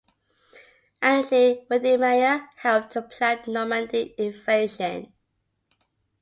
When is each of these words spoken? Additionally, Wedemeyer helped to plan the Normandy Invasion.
Additionally, 1.03 1.63
Wedemeyer 1.69 2.47
helped 2.55 2.93
to 2.93 3.03
plan 3.03 3.39
the 3.45 3.51
Normandy 3.51 4.15
Invasion. 4.17 5.13